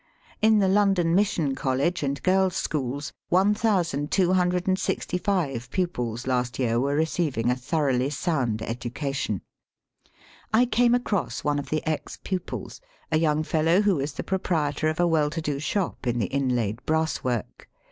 [0.41, 7.55] In the London Mission College and Girls' School, 1265 pupils last year were receiving a
[7.55, 9.43] thoroughly sound education.
[10.51, 12.79] I came across one of the ex pupils^
[13.11, 16.33] a young fellow who is the proprietor of a well to do shop in the
[16.33, 17.69] inlaid brass work.